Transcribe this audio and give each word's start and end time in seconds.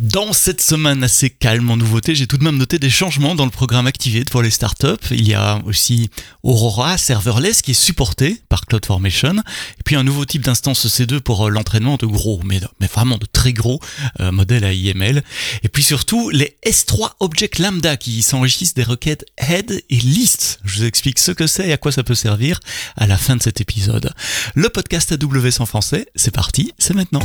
Dans 0.00 0.32
cette 0.32 0.60
semaine 0.60 1.04
assez 1.04 1.30
calme 1.30 1.70
en 1.70 1.76
nouveauté, 1.76 2.16
j'ai 2.16 2.26
tout 2.26 2.36
de 2.36 2.42
même 2.42 2.56
noté 2.56 2.80
des 2.80 2.90
changements 2.90 3.36
dans 3.36 3.44
le 3.44 3.52
programme 3.52 3.86
Activate 3.86 4.28
pour 4.28 4.42
les 4.42 4.50
startups. 4.50 5.06
Il 5.12 5.28
y 5.28 5.34
a 5.34 5.62
aussi 5.66 6.10
Aurora 6.42 6.98
Serverless 6.98 7.62
qui 7.62 7.70
est 7.70 7.74
supporté 7.74 8.42
par 8.48 8.66
CloudFormation. 8.66 9.36
Et 9.36 9.82
puis 9.84 9.94
un 9.94 10.02
nouveau 10.02 10.24
type 10.24 10.42
d'instance 10.42 10.84
C2 10.88 11.20
pour 11.20 11.46
euh, 11.46 11.48
l'entraînement 11.48 11.96
de 11.96 12.06
gros, 12.06 12.40
mais, 12.44 12.60
vraiment 12.92 13.18
de 13.18 13.26
très 13.26 13.52
gros 13.52 13.78
euh, 14.18 14.32
modèles 14.32 14.64
AIML. 14.64 15.22
Et 15.62 15.68
puis 15.68 15.84
surtout 15.84 16.28
les 16.28 16.58
S3 16.66 17.12
Object 17.20 17.60
Lambda 17.60 17.96
qui 17.96 18.22
s'enrichissent 18.22 18.74
des 18.74 18.82
requêtes 18.82 19.24
head 19.38 19.80
et 19.90 19.96
list. 19.96 20.58
Je 20.64 20.78
vous 20.78 20.84
explique 20.86 21.20
ce 21.20 21.30
que 21.30 21.46
c'est 21.46 21.68
et 21.68 21.72
à 21.72 21.76
quoi 21.76 21.92
ça 21.92 22.02
peut 22.02 22.16
servir 22.16 22.58
à 22.96 23.06
la 23.06 23.16
fin 23.16 23.36
de 23.36 23.42
cet 23.44 23.60
épisode. 23.60 24.12
Le 24.56 24.68
podcast 24.70 25.12
AWS 25.12 25.60
en 25.60 25.66
français, 25.66 26.08
c'est 26.16 26.34
parti, 26.34 26.72
c'est 26.80 26.94
maintenant. 26.94 27.22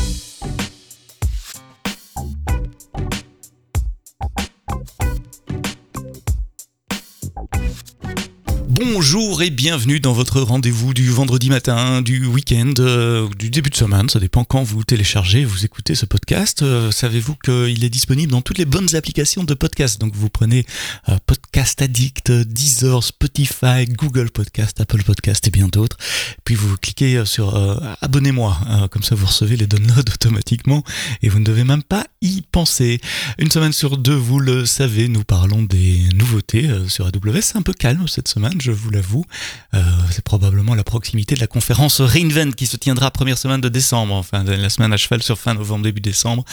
Bonjour 8.79 9.41
et 9.41 9.49
bienvenue 9.49 9.99
dans 9.99 10.13
votre 10.13 10.39
rendez-vous 10.39 10.93
du 10.93 11.09
vendredi 11.09 11.49
matin, 11.49 12.01
du 12.01 12.25
week-end, 12.25 12.71
euh, 12.79 13.27
du 13.37 13.49
début 13.49 13.69
de 13.69 13.75
semaine, 13.75 14.07
ça 14.07 14.21
dépend 14.21 14.45
quand 14.45 14.63
vous 14.63 14.85
téléchargez, 14.85 15.43
vous 15.43 15.65
écoutez 15.65 15.95
ce 15.95 16.05
podcast. 16.05 16.61
Euh, 16.61 16.89
savez-vous 16.89 17.35
qu'il 17.43 17.83
est 17.83 17.89
disponible 17.89 18.31
dans 18.31 18.41
toutes 18.41 18.57
les 18.57 18.63
bonnes 18.63 18.95
applications 18.95 19.43
de 19.43 19.53
podcast? 19.53 19.99
Donc 19.99 20.15
vous 20.15 20.29
prenez 20.29 20.65
euh, 21.09 21.17
Podcast 21.25 21.81
Addict, 21.81 22.31
Deezer, 22.31 23.03
Spotify, 23.03 23.85
Google 23.85 24.31
Podcast, 24.31 24.79
Apple 24.79 25.03
Podcast 25.03 25.45
et 25.45 25.51
bien 25.51 25.67
d'autres. 25.67 25.97
Puis 26.45 26.55
vous 26.55 26.77
cliquez 26.77 27.25
sur 27.25 27.55
Abonnez-moi, 27.99 28.57
comme 28.91 29.03
ça 29.03 29.13
vous 29.13 29.25
recevez 29.25 29.57
les 29.57 29.67
downloads 29.67 30.09
automatiquement 30.13 30.85
et 31.21 31.27
vous 31.27 31.39
ne 31.39 31.45
devez 31.45 31.65
même 31.65 31.83
pas 31.83 32.05
y 32.21 32.43
penser. 32.43 33.01
Une 33.39 33.51
semaine 33.51 33.73
sur 33.73 33.97
deux, 33.97 34.15
vous 34.15 34.39
le 34.39 34.65
savez, 34.65 35.09
nous 35.09 35.25
parlons 35.25 35.63
des 35.63 36.07
nouveautés 36.15 36.69
sur 36.87 37.07
AWS. 37.07 37.55
Un 37.55 37.61
peu 37.61 37.73
calme 37.73 38.07
cette 38.07 38.29
semaine, 38.29 38.61
vous 38.71 38.89
l'avoue. 38.89 39.25
Euh, 39.73 39.81
c'est 40.11 40.23
probablement 40.23 40.75
la 40.75 40.83
proximité 40.83 41.35
de 41.35 41.39
la 41.39 41.47
conférence 41.47 42.01
Reinvent 42.01 42.53
qui 42.53 42.65
se 42.65 42.77
tiendra 42.77 43.11
première 43.11 43.37
semaine 43.37 43.61
de 43.61 43.69
décembre, 43.69 44.15
enfin 44.15 44.43
la 44.43 44.69
semaine 44.69 44.91
à 44.93 44.97
cheval 44.97 45.21
sur 45.21 45.37
fin 45.37 45.53
novembre, 45.53 45.83
début 45.83 46.01
décembre, 46.01 46.43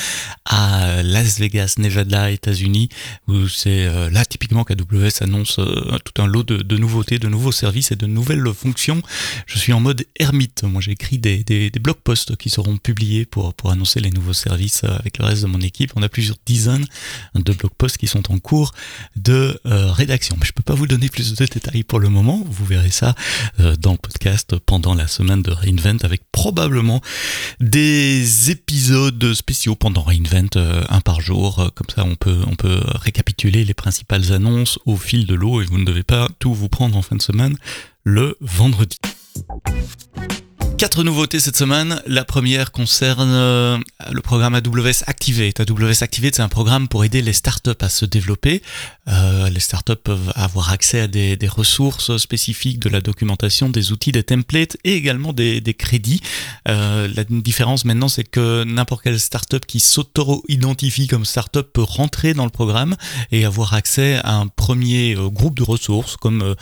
à 0.45 1.03
Las 1.03 1.39
Vegas, 1.39 1.75
Nevada, 1.79 2.31
États-Unis, 2.31 2.89
où 3.29 3.49
c'est 3.49 3.87
euh, 3.87 4.11
là 4.11 4.25
typiquement 4.25 4.65
qu'AWS 4.65 5.23
annonce 5.23 5.59
euh, 5.59 5.99
tout 6.05 6.21
un 6.23 6.27
lot 6.27 6.43
de, 6.43 6.77
nouveautés, 6.77 7.19
de 7.19 7.29
nouveaux 7.29 7.53
services 7.53 7.93
et 7.93 7.97
de 7.97 8.07
nouvelles 8.07 8.45
fonctions. 8.55 9.03
Je 9.47 9.59
suis 9.59 9.73
en 9.73 9.81
mode 9.81 10.05
ermite. 10.19 10.63
Moi, 10.65 10.81
j'ai 10.81 10.93
écrit 10.93 11.19
des, 11.19 11.43
des, 11.43 11.71
des 11.71 11.81
blog 11.81 11.97
posts 12.05 12.37
qui 12.37 12.51
seront 12.51 12.77
publiés 12.77 13.25
pour, 13.25 13.55
pour 13.55 13.71
annoncer 13.71 14.01
les 14.01 14.11
nouveaux 14.11 14.33
services 14.33 14.85
avec 14.85 15.19
le 15.19 15.25
reste 15.25 15.43
de 15.43 15.49
mon 15.49 15.61
équipe. 15.61 15.93
On 15.97 16.03
a 16.03 16.09
plusieurs 16.09 16.37
dizaines 16.47 16.87
de 17.35 17.53
blog 17.53 17.73
posts 17.77 17.97
qui 17.97 18.07
sont 18.07 18.31
en 18.31 18.39
cours 18.39 18.73
de 19.17 19.59
rédaction. 19.65 20.37
Mais 20.39 20.47
je 20.47 20.53
peux 20.53 20.63
pas 20.63 20.75
vous 20.75 20.87
donner 20.87 21.09
plus 21.09 21.35
de 21.35 21.47
détails 21.47 21.85
pour 21.85 22.01
le 22.01 22.06
moment. 22.09 22.43
Vous 22.47 22.65
verrez 22.65 22.91
ça 22.91 23.15
euh, 23.61 23.77
dans 23.77 23.93
le 23.93 23.99
podcast 23.99 24.57
pendant 24.59 24.95
la 24.95 25.07
semaine 25.07 25.43
de 25.43 25.51
Reinvent 25.51 26.05
avec 26.05 26.23
probablement 26.33 27.01
des 27.61 28.51
épisodes 28.51 29.35
spéciaux 29.35 29.75
pendant 29.75 30.03
Reinvent, 30.03 30.57
euh, 30.57 30.85
un 30.89 31.01
par 31.01 31.21
jour. 31.21 31.61
Euh, 31.61 31.69
comme 31.75 31.89
ça, 31.95 32.05
on 32.05 32.17
peut, 32.17 32.39
on 32.47 32.57
peut 32.57 32.81
récapituler 32.95 33.65
les 33.65 33.75
principales 33.75 34.33
annonces 34.33 34.79
au 34.87 34.97
fil 34.97 35.27
de 35.27 35.35
l'eau 35.35 35.63
et 35.63 35.65
vous 35.65 35.79
ne 35.79 35.85
devez 35.85 36.03
pas 36.03 36.29
tout 36.39 36.55
vous 36.55 36.69
prendre 36.69 36.97
en 36.97 37.03
fin 37.03 37.17
de 37.17 37.23
semaine 37.23 37.57
le 38.05 38.37
vendredi. 38.41 38.99
Quatre 40.79 41.05
nouveautés 41.05 41.41
cette 41.41 41.57
semaine. 41.57 42.03
La 42.07 42.27
première 42.27 42.71
concerne 42.71 43.31
euh, 43.33 43.79
le 44.13 44.21
programme 44.21 44.55
AWS 44.55 45.05
Activate. 45.07 45.61
AWS 45.61 46.03
Activate, 46.03 46.35
c'est 46.35 46.43
un 46.43 46.51
programme 46.51 46.87
pour 46.87 47.03
aider 47.03 47.23
les 47.23 47.33
startups 47.33 47.71
à 47.81 47.89
se 47.89 48.05
développer. 48.05 48.61
Euh, 49.09 49.49
les 49.49 49.61
startups 49.61 49.97
peuvent 50.05 50.33
avoir 50.35 50.73
accès 50.73 51.01
à 51.01 51.07
des, 51.07 51.39
ressources 51.49 52.19
spécifiques, 52.19 52.79
de 52.79 52.91
la 52.91 53.01
documentation, 53.01 53.71
des 53.71 53.91
outils, 53.91 54.13
des 54.13 54.23
templates 54.23 54.77
et 54.85 54.93
également 54.93 55.33
des, 55.33 55.63
crédits. 55.79 56.21
Euh, 56.69 57.09
la 57.15 57.25
différence 57.25 57.87
maintenant, 57.87 58.09
c'est 58.09 58.25
que 58.25 58.65
n'importe 58.65 59.05
quelle 59.05 59.19
startup 59.19 59.65
qui 59.65 59.81
s'auto-identifie 59.81 61.07
comme 61.07 61.25
startup 61.25 61.73
peut 61.73 61.85
rentrer 61.85 62.35
dans 62.35 62.45
le 62.45 62.51
programme 62.51 62.97
et 63.33 63.47
avoir 63.47 63.73
accès 63.73 64.21
à 64.25 64.35
un 64.35 64.49
premier 64.49 65.15
groupe 65.15 65.57
de 65.57 65.63
ressources 65.63 66.19
comme 66.19 66.55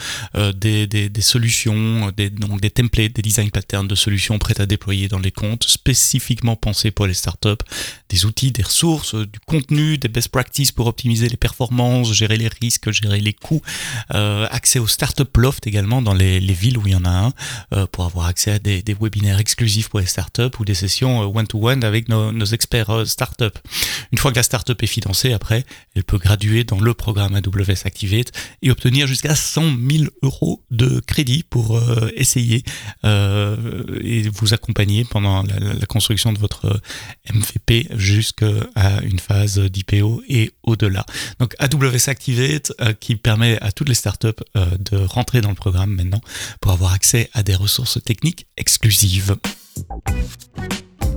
des, 0.55 1.11
solutions, 1.21 2.13
des, 2.17 2.31
donc 2.31 2.61
des 2.61 2.71
templates, 2.71 3.15
des 3.15 3.23
design 3.23 3.51
patterns 3.51 3.89
de 3.89 4.04
solutions 4.05 4.39
prêtes 4.39 4.61
à 4.61 4.67
déployer 4.67 5.09
dans 5.09 5.19
les 5.19 5.33
comptes, 5.33 5.65
spécifiquement 5.65 6.57
pensées 6.57 6.91
pour 6.91 7.07
les 7.07 7.15
startups, 7.15 7.65
des 8.09 8.25
outils, 8.27 8.53
des 8.53 8.63
ressources, 8.63 9.15
du 9.15 9.41
contenu, 9.47 9.99
des 9.99 10.09
best 10.09 10.29
practices 10.29 10.73
pour 10.73 10.87
optimiser 10.87 11.29
les 11.29 11.37
performances, 11.37 12.13
gérer 12.13 12.37
les 12.37 12.49
risques, 12.49 12.91
gérer 12.91 13.21
les 13.21 13.33
coûts, 13.33 13.63
euh, 14.15 14.47
accès 14.51 14.79
au 14.79 14.87
Startup 14.87 15.37
Loft 15.37 15.67
également 15.67 16.03
dans 16.03 16.15
les, 16.15 16.41
villes 16.41 16.79
où 16.79 16.87
il 16.87 16.93
y 16.93 16.97
en 16.97 17.05
a 17.05 17.11
un, 17.11 17.33
euh, 17.73 17.87
pour 17.91 18.05
avoir 18.05 18.27
accès 18.27 18.53
à 18.53 18.59
des, 18.59 18.83
webinaires 19.01 19.41
exclusifs 19.41 19.89
pour 19.89 20.01
les 20.01 20.07
startups 20.07 20.57
ou 20.61 20.65
des 20.65 20.75
sessions 20.75 21.23
euh, 21.23 21.39
one-to-one 21.39 21.83
avec 21.83 22.09
nos, 22.09 22.31
nos 22.31 22.45
experts 22.45 23.07
startup. 23.07 23.59
Une 24.13 24.19
fois 24.19 24.31
que 24.31 24.37
la 24.37 24.43
startup 24.43 24.81
est 24.83 24.87
financée, 24.87 25.33
après, 25.33 25.65
elle 25.97 26.05
peut 26.05 26.19
graduer 26.19 26.63
dans 26.65 26.81
le 26.81 26.95
programme 26.95 27.35
AWS 27.35 27.87
Activate 27.87 28.31
et 28.63 28.71
obtenir 28.71 29.07
jusqu'à 29.07 29.35
100 29.35 29.63
000 29.91 30.05
euros 30.23 30.63
de 30.71 31.01
crédit 31.01 31.43
pour 31.43 31.81
essayer 32.15 32.63
et 34.01 34.29
vous 34.29 34.55
accompagner 34.55 35.05
pendant 35.05 35.43
la, 35.43 35.87
construction 35.87 36.33
de 36.33 36.39
votre 36.39 36.81
MVP 37.33 37.89
jusqu'à 37.95 38.47
une 39.03 39.19
phase 39.19 39.59
d'IPO 39.59 40.23
et 40.29 40.53
au-delà. 40.63 41.05
Donc 41.39 41.55
AWS 41.59 42.09
Activate 42.09 42.73
euh, 42.81 42.93
qui 42.93 43.17
permet 43.17 43.61
à 43.61 43.73
toutes 43.73 43.89
les 43.89 43.95
startups 43.95 44.29
euh, 44.57 44.67
de 44.79 44.97
rentrer 44.97 45.41
dans 45.41 45.51
le 45.51 45.55
programme 45.55 45.95
maintenant 45.95 46.21
pour 46.61 46.73
avoir 46.73 46.93
accès 46.93 47.31
à 47.33 47.43
des 47.43 47.55
ressources 47.55 48.03
techniques 48.03 48.47
exclusives. 48.57 49.37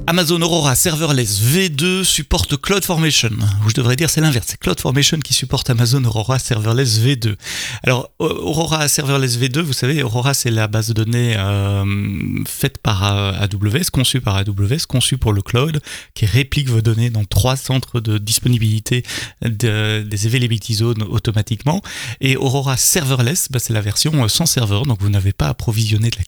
Amazon 0.09 0.41
Aurora 0.41 0.73
Serverless 0.73 1.41
V2 1.41 2.06
supporte 2.06 2.56
CloudFormation. 2.56 3.31
Ou 3.66 3.69
je 3.69 3.73
devrais 3.73 3.97
dire 3.97 4.09
c'est 4.09 4.22
l'inverse, 4.22 4.47
c'est 4.51 4.57
CloudFormation 4.57 5.19
qui 5.19 5.34
supporte 5.34 5.69
Amazon 5.69 6.01
Aurora 6.06 6.40
Serverless 6.40 7.01
V2. 7.01 7.35
Alors 7.84 8.09
Aurora 8.18 8.88
Serverless 8.88 9.38
V2, 9.38 9.59
vous 9.59 9.73
savez, 9.73 10.01
Aurora 10.03 10.34
c'est 10.34 10.50
la 10.50 10.69
base 10.69 10.88
de 10.88 10.94
données 10.94 11.35
euh, 11.38 11.84
faite 12.47 12.78
par 12.78 13.03
euh, 13.03 13.34
AWS, 13.34 13.90
conçue 13.91 14.22
par 14.22 14.38
AWS, 14.38 14.85
conçue 14.88 15.18
pour 15.18 15.34
le 15.34 15.41
cloud, 15.41 15.81
qui 16.13 16.25
réplique 16.25 16.69
vos 16.69 16.81
données 16.81 17.09
dans 17.09 17.25
trois 17.25 17.57
centres 17.57 18.00
de 18.00 18.18
disponibilité 18.18 19.03
de, 19.41 20.03
des 20.03 20.25
availability 20.25 20.75
zones 20.75 21.03
automatiquement. 21.03 21.81
Et 22.22 22.38
Aurora 22.38 22.78
Serverless, 22.78 23.50
bah, 23.51 23.59
c'est 23.59 23.74
la 23.74 23.81
version 23.81 24.24
euh, 24.24 24.29
sans 24.29 24.45
serveur, 24.45 24.85
donc 24.85 25.01
vous 25.01 25.09
n'avez 25.09 25.34
pas 25.34 25.50
à 25.50 25.53
provisionner 25.53 26.12
de 26.12 26.18
la 26.18 26.24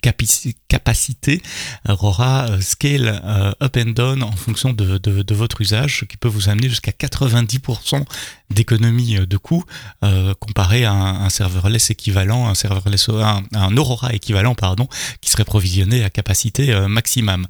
capacité. 0.67 1.41
Aurora 1.87 2.47
Scale 2.59 3.21
Up 3.69 3.77
and 3.77 3.91
down 3.91 4.23
en 4.23 4.31
fonction 4.31 4.73
de, 4.73 5.33
votre 5.33 5.61
usage, 5.61 5.99
ce 5.99 6.05
qui 6.05 6.17
peut 6.17 6.27
vous 6.27 6.49
amener 6.49 6.69
jusqu'à 6.69 6.89
90% 6.89 8.03
d'économie 8.49 9.19
de 9.27 9.37
coût 9.37 9.63
euh, 10.03 10.33
comparé 10.39 10.85
à 10.85 10.91
un, 10.91 11.29
serverless 11.29 11.91
équivalent, 11.91 12.47
un 12.47 12.55
serverless, 12.55 13.09
un, 13.09 13.43
un, 13.53 13.77
Aurora 13.77 14.11
équivalent 14.13 14.55
pardon, 14.55 14.87
qui 15.21 15.29
serait 15.29 15.45
provisionné 15.45 16.03
à 16.03 16.09
capacité 16.09 16.73
euh, 16.73 16.87
maximum. 16.87 17.45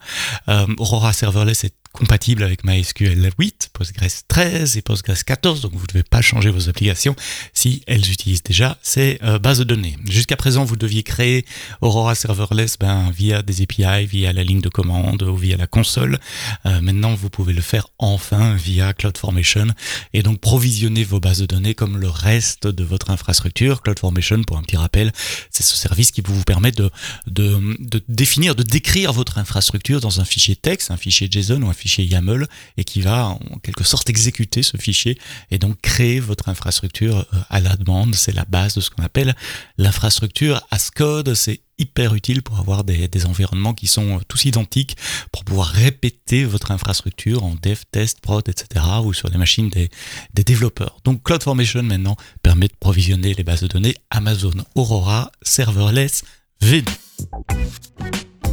Euh, 0.50 0.66
Aurora 0.78 1.14
serverless 1.14 1.64
est 1.64 1.74
compatible 1.94 2.44
avec 2.44 2.64
MySQL 2.64 3.32
8, 3.38 3.72
Postgres 3.74 4.24
13 4.28 4.78
et 4.78 4.82
Postgres 4.82 5.24
14, 5.26 5.62
donc 5.62 5.74
vous 5.74 5.82
ne 5.82 5.88
devez 5.88 6.04
pas 6.04 6.22
changer 6.22 6.50
vos 6.50 6.70
applications 6.70 7.16
si 7.54 7.82
elles 7.88 8.12
utilisent 8.12 8.44
déjà 8.44 8.78
ces 8.84 9.20
euh, 9.24 9.40
bases 9.40 9.60
de 9.60 9.64
données. 9.64 9.98
Jusqu'à 10.08 10.38
présent, 10.38 10.64
vous 10.64 10.76
deviez 10.76 11.04
créer 11.04 11.46
Aurora 11.82 12.16
Serverless 12.16 12.78
ben, 12.80 13.12
via 13.12 13.42
des 13.42 13.62
API, 13.62 14.06
via 14.06 14.34
la 14.34 14.44
ligne 14.44 14.62
de 14.62 14.70
commande 14.70 15.24
ou 15.24 15.36
via 15.36 15.58
la 15.58 15.68
console. 15.68 16.20
Euh, 16.66 16.80
maintenant, 16.82 17.16
vous 17.16 17.30
pouvez 17.30 17.54
le 17.54 17.62
faire 17.62 17.88
enfin 17.98 18.56
via 18.56 18.94
CloudFormation 18.94 19.68
et 20.14 20.22
donc 20.22 20.40
provisionner 20.40 21.04
vos 21.04 21.20
bases 21.20 21.40
de 21.40 21.46
données 21.46 21.74
comme 21.74 21.98
le 21.98 22.10
reste 22.10 22.68
de 22.68 22.84
votre 22.84 23.10
infrastructure. 23.10 23.82
CloudFormation, 23.82 24.44
pour 24.44 24.58
un 24.58 24.62
petit 24.62 24.78
rappel, 24.78 25.12
c'est 25.50 25.64
ce 25.64 25.76
service 25.76 26.12
qui 26.12 26.22
vous 26.22 26.44
permet 26.44 26.72
de, 26.72 26.92
de, 27.28 27.60
de 27.80 28.02
définir, 28.08 28.56
de 28.56 28.64
décrire 28.64 29.12
votre 29.12 29.38
infrastructure 29.38 30.02
dans 30.02 30.22
un 30.22 30.26
fichier 30.26 30.56
texte, 30.56 30.92
un 30.92 30.98
fichier 30.98 31.28
JSON 31.32 31.62
ou 31.64 31.70
un 31.70 31.74
fichier 31.80 32.06
YAML 32.06 32.48
et 32.78 32.84
qui 32.84 33.02
va 33.02 33.28
en 33.28 33.60
quelque 33.64 33.84
sorte 33.84 34.10
exécuter 34.10 34.64
ce 34.64 34.78
fichier 34.78 35.18
et 35.52 35.58
donc 35.58 35.80
créer 35.82 36.20
votre 36.20 36.50
infrastructure 36.50 37.26
euh, 37.34 37.38
à 37.50 37.60
la 37.60 37.76
demande. 37.76 38.16
C'est 38.16 38.34
la 38.34 38.46
base 38.46 38.76
de 38.76 38.82
ce 38.82 38.90
qu'on 38.90 39.04
appelle 39.04 39.36
l'infrastructure 39.78 40.62
as 40.72 40.92
code. 40.92 41.34
C'est 41.34 41.62
hyper 41.78 42.14
utile 42.14 42.42
pour 42.42 42.60
avoir 42.60 42.84
des, 42.84 43.26
environnements 43.26 43.74
qui 43.74 43.88
sont 43.88 44.18
euh, 44.18 44.22
tous 44.28 44.46
identiques 44.46 44.98
pour 45.32 45.44
pouvoir 45.44 45.68
répéter 45.68 46.46
votre 46.46 46.72
infrastructure 46.72 47.44
en 47.44 47.56
dev, 47.56 47.80
test, 47.92 48.20
prod, 48.22 48.48
etc. 48.48 48.86
ou 49.04 49.14
sur 49.14 49.30
les 49.30 49.38
machines 49.38 49.70
des, 49.70 49.90
des 50.34 50.44
développeurs. 50.44 51.00
Donc 51.04 51.24
CloudFormation 51.24 51.84
maintenant 51.84 52.18
permet 52.44 52.68
de 52.68 52.76
provisionner 52.80 53.34
les 53.34 53.44
bases 53.44 53.62
de 53.62 53.68
données 53.68 53.96
Amazon 54.10 54.54
Aurora 54.76 55.32
Serverless 55.42 56.24
V2. 56.62 56.86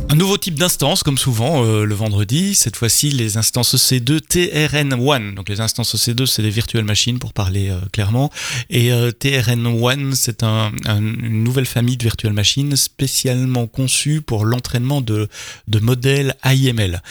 Un 0.08 0.14
nouveau 0.14 0.38
type 0.38 0.54
d'instance, 0.54 1.02
comme 1.02 1.18
souvent 1.18 1.64
euh, 1.64 1.84
le 1.84 1.94
vendredi. 1.94 2.54
Cette 2.54 2.76
fois-ci, 2.76 3.10
les 3.10 3.38
instances 3.38 3.74
EC2 3.74 4.20
TRN1. 4.20 5.34
Donc 5.34 5.48
les 5.48 5.60
instances 5.60 5.96
EC2, 5.96 6.26
c'est 6.26 6.42
des 6.42 6.50
virtual 6.50 6.84
machines 6.84 7.18
pour 7.18 7.32
parler 7.32 7.70
euh, 7.70 7.80
clairement. 7.92 8.30
Et 8.70 8.92
euh, 8.92 9.10
TRN1, 9.10 10.14
c'est 10.14 10.44
un, 10.44 10.70
une 10.86 11.42
nouvelle 11.42 11.66
famille 11.66 11.96
de 11.96 12.04
virtual 12.04 12.32
machines 12.32 12.76
spécialement 12.76 13.66
conçue 13.66 14.20
pour 14.20 14.44
l'entraînement 14.44 15.00
de, 15.00 15.28
de 15.66 15.78
modèles 15.80 16.36
AIML. 16.44 17.02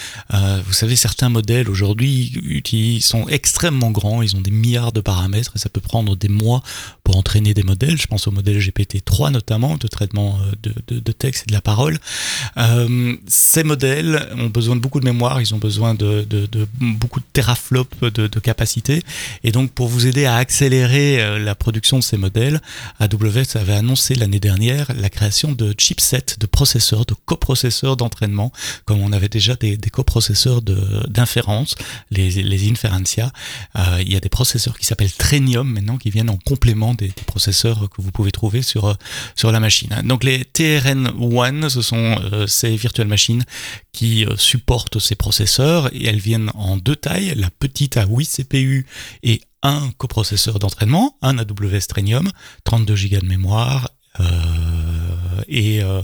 vous 0.66 0.74
savez, 0.74 0.96
certains 0.96 1.30
modèles 1.30 1.70
aujourd'hui 1.70 3.02
sont 3.02 3.28
extrêmement 3.28 3.92
grands. 3.92 4.22
Ils 4.22 4.38
ont 4.38 4.42
des 4.42 4.52
milliards 4.52 4.94
de 4.94 5.02
paramètres 5.02 5.52
et 5.56 5.60
ça 5.60 5.68
peut 5.68 5.82
prendre 5.82 6.16
des 6.16 6.30
mois 6.30 6.64
pour 7.04 7.18
entraîner 7.18 7.54
des 7.54 7.64
modèles. 7.64 7.98
Je 7.98 8.08
pense 8.08 8.26
au 8.28 8.32
modèle 8.32 8.58
GPT-3 8.58 9.32
notamment, 9.32 9.76
de 9.76 9.88
traitement 9.88 10.40
de, 10.64 10.74
de, 10.88 11.00
de, 11.00 11.12
texte 11.12 11.44
et 11.44 11.48
de 11.48 11.54
la 11.54 11.62
parole. 11.62 12.00
Euh, 12.58 12.85
ces 13.28 13.64
modèles 13.64 14.28
ont 14.38 14.48
besoin 14.48 14.76
de 14.76 14.82
beaucoup 14.82 15.00
de 15.00 15.06
mémoire, 15.06 15.42
ils 15.42 15.54
ont 15.54 15.58
besoin 15.58 15.94
de, 15.94 16.28
beaucoup 16.80 17.20
de 17.20 17.26
teraflops 17.34 18.02
de, 18.02 18.28
capacité. 18.40 19.02
Et 19.44 19.52
donc, 19.52 19.72
pour 19.72 19.88
vous 19.88 20.08
aider 20.08 20.26
à 20.26 20.36
accélérer 20.36 21.22
euh, 21.22 21.40
la 21.40 21.56
production 21.56 21.98
de 21.98 22.04
ces 22.04 22.18
modèles, 22.18 22.62
AWS 23.00 23.56
avait 23.56 23.74
annoncé 23.74 24.14
l'année 24.14 24.40
dernière 24.40 24.92
la 24.96 25.10
création 25.10 25.52
de 25.52 25.74
chipsets, 25.78 26.38
de 26.40 26.46
processeurs, 26.46 27.06
de 27.06 27.16
coprocesseurs 27.26 27.98
d'entraînement, 27.98 28.52
comme 28.86 29.02
on 29.02 29.12
avait 29.12 29.30
déjà 29.30 29.56
des, 29.56 29.78
coprocesseurs 29.92 30.62
d'inférence, 30.62 31.76
les, 32.12 32.30
les 32.30 32.70
Inferentia. 32.70 33.32
Euh, 33.76 34.02
il 34.02 34.12
y 34.12 34.16
a 34.16 34.20
des 34.20 34.30
processeurs 34.30 34.78
qui 34.78 34.86
s'appellent 34.86 35.14
Trenium 35.14 35.72
maintenant, 35.72 35.98
qui 35.98 36.10
viennent 36.10 36.30
en 36.30 36.38
complément 36.38 36.94
des, 36.94 37.14
processeurs 37.26 37.90
que 37.90 38.02
vous 38.02 38.12
pouvez 38.12 38.32
trouver 38.32 38.62
sur, 38.62 38.96
sur 39.36 39.52
la 39.52 39.60
machine. 39.60 39.90
Donc, 40.04 40.24
les 40.24 40.44
TRN1, 40.44 41.70
ce 41.70 41.82
sont 41.82 42.18
ces 42.48 42.75
virtual 42.78 43.08
machines 43.08 43.44
qui 43.92 44.26
euh, 44.26 44.36
supportent 44.38 45.00
ces 45.00 45.16
processeurs 45.16 45.94
et 45.94 46.06
elles 46.06 46.20
viennent 46.20 46.52
en 46.56 46.78
deux 46.78 46.96
tailles, 46.96 47.34
la 47.36 47.50
petite 47.50 47.98
à 47.98 48.06
8 48.06 48.26
CPU 48.26 48.86
et 49.24 49.42
un 49.64 49.92
coprocesseur 49.98 50.60
d'entraînement, 50.60 51.18
un 51.22 51.38
AWS 51.38 51.88
Trenium, 51.88 52.30
32 52.66 52.96
Go 52.96 53.20
de 53.20 53.26
mémoire 53.26 53.90
euh, 54.20 54.26
et, 55.48 55.82
euh, 55.84 56.02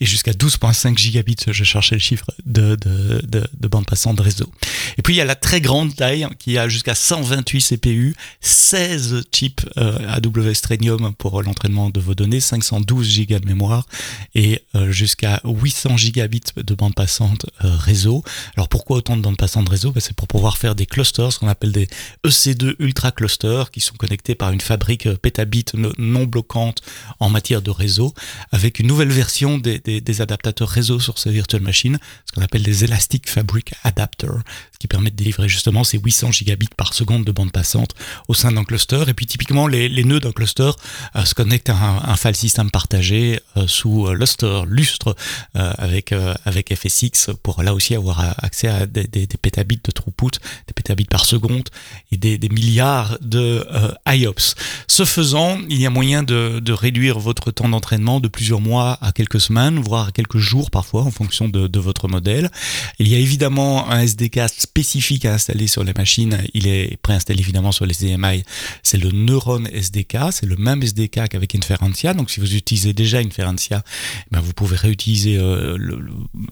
et 0.00 0.06
jusqu'à 0.06 0.32
12.5 0.32 0.98
gigabits, 0.98 1.36
je 1.46 1.64
cherchais 1.64 1.94
le 1.94 2.00
chiffre, 2.00 2.26
de, 2.46 2.76
de, 2.76 3.20
de, 3.26 3.46
de, 3.58 3.68
bande 3.68 3.86
passante 3.86 4.20
réseau. 4.20 4.50
Et 4.98 5.02
puis 5.02 5.14
il 5.14 5.16
y 5.16 5.20
a 5.20 5.24
la 5.24 5.34
très 5.34 5.60
grande 5.60 5.94
taille 5.94 6.26
qui 6.38 6.58
a 6.58 6.68
jusqu'à 6.68 6.94
128 6.94 7.76
CPU, 7.78 8.14
16 8.40 9.24
chips 9.32 9.64
euh, 9.76 9.98
AWS 10.08 10.60
Trenium 10.62 11.14
pour 11.14 11.42
l'entraînement 11.42 11.90
de 11.90 12.00
vos 12.00 12.14
données, 12.14 12.40
512 12.40 13.06
gigas 13.06 13.38
de 13.38 13.46
mémoire 13.46 13.86
et 14.34 14.62
euh, 14.74 14.90
jusqu'à 14.90 15.40
800 15.44 15.96
gigabits 15.96 16.40
de 16.56 16.74
bande 16.74 16.94
passante 16.94 17.46
euh, 17.64 17.76
réseau. 17.76 18.22
Alors 18.56 18.68
pourquoi 18.68 18.98
autant 18.98 19.16
de 19.16 19.22
bande 19.22 19.36
passante 19.36 19.68
réseau? 19.68 19.92
Ben, 19.92 20.00
C'est 20.00 20.14
pour 20.14 20.28
pouvoir 20.28 20.58
faire 20.58 20.74
des 20.74 20.86
clusters, 20.86 21.32
ce 21.32 21.38
qu'on 21.38 21.48
appelle 21.48 21.72
des 21.72 21.88
EC2 22.26 22.76
ultra 22.78 23.12
clusters, 23.12 23.70
qui 23.70 23.80
sont 23.80 23.94
connectés 23.94 24.34
par 24.34 24.52
une 24.52 24.60
fabrique 24.60 25.08
pétabit 25.16 25.64
non 25.98 26.24
bloquante 26.24 26.82
en 27.20 27.30
matière 27.30 27.62
de 27.62 27.70
réseau, 27.70 28.14
avec 28.52 28.73
une 28.78 28.86
nouvelle 28.86 29.10
version 29.10 29.58
des, 29.58 30.20
adaptateurs 30.20 30.68
réseau 30.68 31.00
sur 31.00 31.18
ces 31.18 31.30
virtual 31.30 31.62
machines, 31.62 31.98
ce 32.26 32.32
qu'on 32.32 32.42
appelle 32.42 32.62
des 32.62 32.84
Elastic 32.84 33.28
Fabric 33.28 33.72
Adapter, 33.82 34.28
ce 34.72 34.78
qui 34.78 34.86
permet 34.86 35.10
de 35.10 35.16
délivrer 35.16 35.48
justement 35.48 35.84
ces 35.84 35.98
800 35.98 36.32
gigabits 36.32 36.68
par 36.76 36.94
seconde 36.94 37.24
de 37.24 37.32
bande 37.32 37.52
passante 37.52 37.94
au 38.28 38.34
sein 38.34 38.52
d'un 38.52 38.64
cluster. 38.64 39.04
Et 39.08 39.14
puis 39.14 39.26
typiquement, 39.26 39.66
les, 39.66 40.04
nœuds 40.04 40.20
d'un 40.20 40.32
cluster 40.32 40.70
euh, 41.16 41.24
se 41.24 41.34
connectent 41.34 41.70
à 41.70 41.76
un, 41.76 42.16
file 42.16 42.36
system 42.36 42.70
partagé 42.70 43.40
euh, 43.56 43.66
sous 43.66 44.06
euh, 44.06 44.14
Luster, 44.14 44.62
lustre, 44.66 45.16
avec, 45.54 46.12
avec 46.44 46.74
FSX 46.74 47.30
pour 47.42 47.62
là 47.62 47.74
aussi 47.74 47.94
avoir 47.94 48.34
accès 48.42 48.68
à 48.68 48.86
des, 48.86 49.06
pétabits 49.40 49.80
de 49.82 49.90
throughput, 49.90 50.38
des 50.66 50.72
pétabits 50.74 51.04
par 51.04 51.26
seconde 51.26 51.68
et 52.12 52.16
des, 52.16 52.38
des 52.38 52.48
milliards 52.48 53.18
de 53.20 53.64
IOPS. 54.08 54.54
Ce 54.88 55.04
faisant, 55.04 55.58
il 55.68 55.80
y 55.80 55.86
a 55.86 55.90
moyen 55.90 56.22
de, 56.22 56.60
de 56.60 56.72
réduire 56.72 57.18
votre 57.18 57.50
temps 57.50 57.68
d'entraînement 57.68 58.20
de 58.20 58.28
plusieurs 58.28 58.60
mois 58.64 58.98
à 59.00 59.12
quelques 59.12 59.40
semaines, 59.40 59.78
voire 59.78 60.08
à 60.08 60.12
quelques 60.12 60.38
jours 60.38 60.70
parfois 60.70 61.02
en 61.02 61.10
fonction 61.10 61.48
de, 61.48 61.78
votre 61.78 62.08
modèle. 62.08 62.50
Il 62.98 63.08
y 63.08 63.14
a 63.14 63.18
évidemment 63.18 63.90
un 63.90 64.00
SDK 64.00 64.48
spécifique 64.48 65.24
à 65.26 65.34
installer 65.34 65.66
sur 65.66 65.84
les 65.84 65.92
machines. 65.92 66.38
Il 66.54 66.66
est 66.66 66.96
préinstallé 67.02 67.40
évidemment 67.40 67.72
sur 67.72 67.84
les 67.84 68.06
EMI. 68.06 68.44
C'est 68.82 68.96
le 68.96 69.10
Neuron 69.10 69.64
SDK. 69.66 70.16
C'est 70.30 70.46
le 70.46 70.56
même 70.56 70.82
SDK 70.82 71.28
qu'avec 71.28 71.54
Inferentia. 71.54 72.14
Donc 72.14 72.30
si 72.30 72.40
vous 72.40 72.54
utilisez 72.54 72.92
déjà 72.92 73.18
Inferentia, 73.18 73.82
ben 74.30 74.40
vous 74.40 74.52
pouvez 74.52 74.76
réutiliser 74.76 75.36
euh, 75.38 75.76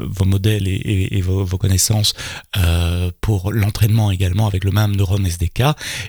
vos 0.01 0.25
modèles 0.25 0.69
et, 0.69 1.21
vos, 1.23 1.47
connaissances 1.57 2.15
euh, 2.57 3.11
pour 3.21 3.53
l'entraînement 3.53 4.11
également 4.11 4.47
avec 4.47 4.65
le 4.65 4.73
même 4.73 4.95
Neuron 4.97 5.25
SDK. 5.25 5.63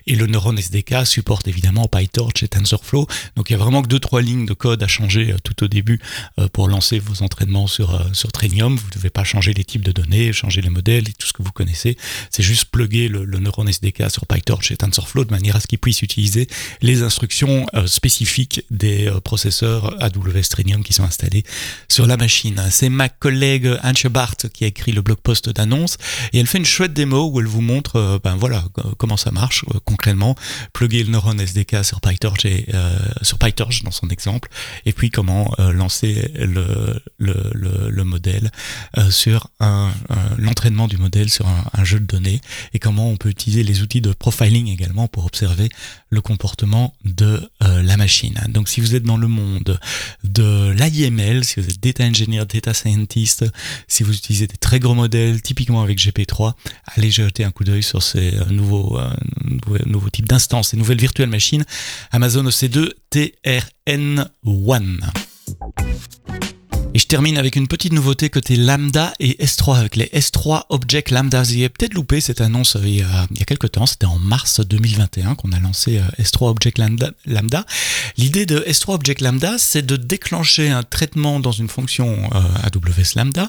Et 0.07 0.15
le 0.15 0.27
Neuron 0.27 0.57
SDK 0.57 1.05
supporte 1.05 1.47
évidemment 1.47 1.87
PyTorch 1.87 2.43
et 2.43 2.47
TensorFlow. 2.47 3.07
Donc 3.35 3.49
il 3.49 3.53
y 3.53 3.55
a 3.55 3.59
vraiment 3.59 3.81
que 3.81 3.87
deux 3.87 3.99
trois 3.99 4.21
lignes 4.21 4.45
de 4.45 4.53
code 4.53 4.83
à 4.83 4.87
changer 4.87 5.31
euh, 5.31 5.37
tout 5.43 5.63
au 5.63 5.67
début 5.67 5.92
euh, 6.39 6.47
pour 6.47 6.67
lancer 6.67 6.99
vos 6.99 7.23
entraînements 7.23 7.67
sur, 7.67 7.95
euh, 7.95 8.03
sur. 8.13 8.29
Vous 8.43 8.49
ne 8.49 8.93
devez 8.93 9.09
pas 9.09 9.23
changer 9.23 9.53
les 9.53 9.63
types 9.63 9.85
de 9.85 9.93
données, 9.93 10.33
changer 10.33 10.61
les 10.61 10.69
modèles 10.69 11.07
et 11.07 11.13
tout 11.13 11.25
ce 11.25 11.31
que 11.31 11.41
vous 11.41 11.53
connaissez. 11.53 11.97
C'est 12.29 12.43
juste 12.43 12.65
plugger 12.65 13.07
le, 13.07 13.23
le 13.23 13.39
Neuron 13.39 13.65
SDK 13.67 14.11
sur 14.11 14.25
PyTorch 14.25 14.69
et 14.71 14.75
TensorFlow 14.75 15.23
de 15.23 15.31
manière 15.31 15.55
à 15.55 15.61
ce 15.61 15.67
qu'il 15.67 15.79
puisse 15.79 16.01
utiliser 16.01 16.49
les 16.81 17.03
instructions 17.03 17.65
spécifiques 17.85 18.65
des 18.69 19.09
processeurs 19.23 19.95
AWS 20.03 20.49
Trenium 20.49 20.83
qui 20.83 20.91
sont 20.91 21.05
installés 21.05 21.43
sur 21.87 22.05
la 22.05 22.17
machine. 22.17 22.61
C'est 22.69 22.89
ma 22.89 23.07
collègue 23.07 23.69
Anche 23.81 24.07
Barth 24.07 24.49
qui 24.49 24.65
a 24.65 24.67
écrit 24.67 24.91
le 24.91 25.01
blog 25.01 25.19
post 25.19 25.49
d'annonce 25.49 25.97
et 26.33 26.39
elle 26.39 26.47
fait 26.47 26.57
une 26.57 26.65
chouette 26.65 26.93
démo 26.93 27.29
où 27.31 27.39
elle 27.39 27.47
vous 27.47 27.61
montre 27.61 28.19
ben 28.25 28.35
voilà 28.35 28.65
comment 28.97 29.17
ça 29.17 29.31
marche 29.31 29.63
concrètement. 29.85 30.35
Plugger 30.73 31.05
le 31.05 31.11
Neuron 31.11 31.37
SDK 31.37 31.85
sur 31.85 32.01
PyTorch 32.01 32.45
et 32.45 32.67
sur 33.21 33.37
PyTorch 33.37 33.83
dans 33.83 33.91
son 33.91 34.09
exemple 34.09 34.49
et 34.85 34.91
puis 34.91 35.11
comment 35.11 35.53
euh, 35.59 35.71
lancer 35.83 36.31
le, 36.35 37.01
le, 37.17 37.33
le, 37.53 37.89
le 37.89 38.03
modèle 38.03 38.51
euh, 38.97 39.11
sur 39.11 39.49
un, 39.59 39.91
l'entraînement 40.37 40.87
du 40.87 40.97
modèle 40.97 41.29
sur 41.29 41.45
un, 41.47 41.83
jeu 41.83 41.99
de 41.99 42.05
données 42.05 42.39
et 42.73 42.79
comment 42.79 43.09
on 43.09 43.17
peut 43.17 43.29
utiliser 43.29 43.63
les 43.63 43.81
outils 43.81 43.99
de 43.99 44.13
profiling 44.13 44.67
également 44.67 45.09
pour 45.09 45.25
observer 45.25 45.67
le 46.09 46.21
comportement 46.21 46.93
de 47.03 47.49
euh, 47.63 47.83
la 47.83 47.97
machine. 47.97 48.39
Donc 48.47 48.69
si 48.69 48.79
vous 48.79 48.95
êtes 48.95 49.03
dans 49.03 49.17
le 49.17 49.27
monde 49.27 49.77
de 50.23 50.71
l'IML, 50.71 51.43
si 51.43 51.59
vous 51.59 51.69
êtes 51.69 51.83
data 51.83 52.05
engineer, 52.05 52.45
data 52.45 52.73
scientist, 52.73 53.43
si 53.87 54.03
vous 54.03 54.15
utilisez 54.15 54.47
des 54.47 54.57
très 54.57 54.79
gros 54.79 54.95
modèles, 54.95 55.41
typiquement 55.41 55.81
avec 55.81 55.99
GP3, 55.99 56.53
allez 56.95 57.11
jeter 57.11 57.43
un 57.43 57.51
coup 57.51 57.65
d'œil 57.65 57.83
sur 57.83 58.01
ces 58.01 58.31
nouveaux, 58.49 58.97
nouveaux, 59.43 59.85
nouveaux 59.85 60.09
types 60.09 60.29
d'instances, 60.29 60.69
ces 60.69 60.77
nouvelles 60.77 61.01
virtuelles 61.01 61.29
machines 61.29 61.65
Amazon 62.11 62.45
EC2 62.45 62.91
TRN1. 63.11 65.22
Termine 67.13 67.37
avec 67.37 67.55
une 67.55 67.67
petite 67.67 67.93
nouveauté 67.93 68.31
côté 68.31 68.55
Lambda 68.55 69.13
et 69.19 69.33
S3 69.33 69.77
avec 69.77 69.95
les 69.97 70.05
S3 70.05 70.63
Object 70.69 71.11
Lambda. 71.11 71.43
Vous 71.43 71.51
avez 71.51 71.69
peut-être 71.69 71.93
loupé 71.93 72.19
cette 72.21 72.41
annonce 72.41 72.75
il 72.81 72.95
y 72.95 73.01
a, 73.03 73.27
il 73.29 73.37
y 73.37 73.41
a 73.43 73.45
quelques 73.45 73.69
temps, 73.69 73.85
c'était 73.85 74.07
en 74.07 74.17
mars 74.17 74.61
2021 74.61 75.35
qu'on 75.35 75.51
a 75.51 75.59
lancé 75.59 75.99
euh, 75.99 76.23
S3 76.23 76.49
Object 76.49 76.79
Lambda. 76.79 77.65
L'idée 78.17 78.47
de 78.47 78.61
S3 78.61 78.95
Object 78.95 79.21
Lambda, 79.21 79.59
c'est 79.59 79.85
de 79.85 79.95
déclencher 79.95 80.69
un 80.69 80.81
traitement 80.81 81.39
dans 81.39 81.51
une 81.51 81.69
fonction 81.69 82.17
euh, 82.33 82.39
AWS 82.63 83.15
Lambda 83.15 83.47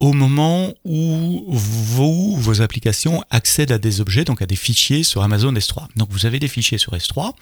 au 0.00 0.14
moment 0.14 0.72
où 0.84 1.44
vous, 1.46 2.34
vos 2.36 2.62
applications 2.62 3.22
accèdent 3.28 3.72
à 3.72 3.78
des 3.78 4.00
objets, 4.00 4.24
donc 4.24 4.40
à 4.40 4.46
des 4.46 4.56
fichiers 4.56 5.02
sur 5.02 5.22
Amazon 5.22 5.52
S3. 5.52 5.88
Donc 5.96 6.08
vous 6.10 6.24
avez 6.24 6.38
des 6.38 6.48
fichiers 6.48 6.78
sur 6.78 6.94
S3. 6.94 7.32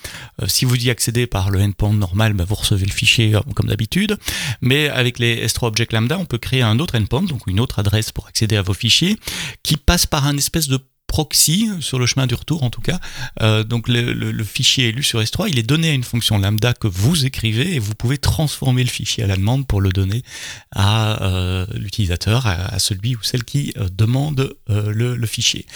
Euh, 0.43 0.47
si 0.49 0.65
vous 0.65 0.75
y 0.75 0.91
accédez 0.91 1.29
par 1.29 1.51
le 1.51 1.63
endpoint 1.63 1.93
normal, 1.93 2.33
ben, 2.33 2.45
vous 2.45 2.57
recevez 2.57 2.85
le 2.85 2.93
fichier 2.93 3.37
euh, 3.37 3.41
comme 3.55 3.69
d'habitude. 3.69 4.19
Mais 4.61 4.89
avec 4.89 5.21
les 5.21 5.47
S3 5.47 5.69
Object 5.69 5.93
Lambda, 5.93 6.19
on 6.19 6.25
peut 6.25 6.39
créer 6.39 6.63
un 6.63 6.81
autre 6.81 6.99
endpoint, 6.99 7.23
donc 7.23 7.43
une 7.47 7.61
autre 7.61 7.79
adresse 7.79 8.11
pour 8.11 8.27
accéder 8.27 8.57
à 8.57 8.63
vos 8.63 8.75
fichiers, 8.75 9.19
qui 9.63 9.77
passe 9.77 10.07
par 10.07 10.27
un 10.27 10.37
espèce 10.37 10.69
de 10.69 10.81
proxy 11.09 11.69
sur 11.81 11.99
le 11.99 12.07
chemin 12.07 12.29
du 12.29 12.35
retour 12.35 12.63
en 12.63 12.71
tout 12.71 12.83
cas. 12.83 13.01
Euh, 13.43 13.65
donc 13.65 13.89
le, 13.89 14.13
le, 14.13 14.31
le, 14.31 14.45
fichier 14.45 14.89
élu 14.89 15.03
sur 15.03 15.21
S3, 15.21 15.49
il 15.49 15.59
est 15.59 15.65
donné 15.65 15.91
à 15.91 15.93
une 15.95 16.05
fonction 16.05 16.39
lambda 16.39 16.75
que 16.75 16.87
vous 16.87 17.25
écrivez 17.27 17.75
et 17.75 17.79
vous 17.81 17.95
pouvez 17.95 18.19
transformer 18.19 18.85
le 18.85 18.91
fichier 18.91 19.25
à 19.25 19.27
la 19.27 19.37
demande 19.37 19.67
pour 19.67 19.81
le 19.81 19.91
donner 19.91 20.23
à 20.71 21.23
euh, 21.25 21.67
l'utilisateur, 21.75 22.47
à, 22.47 22.75
à, 22.75 22.79
celui 22.79 23.17
ou 23.17 23.23
celle 23.23 23.45
qui 23.45 23.73
euh, 23.79 23.89
demande 23.91 24.55
euh, 24.71 24.93
le, 24.93 25.17
le, 25.17 25.27
fichier. 25.27 25.67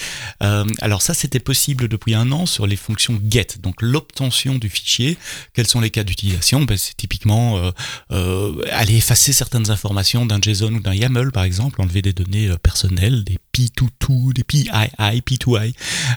Euh, 0.43 0.65
alors 0.81 1.03
ça, 1.03 1.15
c'était 1.15 1.41
possible 1.41 1.89
depuis 1.89 2.15
un 2.15 2.31
an 2.31 2.47
sur 2.47 2.67
les 2.67 2.77
fonctions 2.77 3.19
get, 3.29 3.59
donc 3.59 3.81
l'obtention 3.81 4.57
du 4.57 4.69
fichier. 4.69 5.17
Quels 5.55 5.67
sont 5.67 5.81
les 5.81 5.91
cas 5.91 6.05
d'utilisation? 6.05 6.63
Ben, 6.63 6.77
C'est 6.77 6.97
typiquement 6.97 7.73
euh, 8.11 8.63
aller 8.71 8.97
effacer 8.97 9.33
certaines 9.33 9.71
informations 9.71 10.27
d'un 10.27 10.41
JSON 10.41 10.75
ou 10.75 10.81
d'un 10.81 10.95
YAML 10.95 11.33
par 11.33 11.45
exemple, 11.45 11.81
enlever 11.81 12.03
des 12.03 12.13
données 12.13 12.51
personnelles, 12.63 13.25
des 13.25 13.39
P22, 13.57 14.35
des 14.35 14.45
PII, 14.45 14.69
P2I, 15.23 15.75